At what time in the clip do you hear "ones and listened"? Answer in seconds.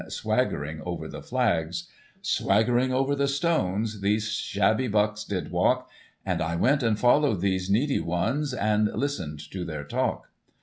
7.99-9.39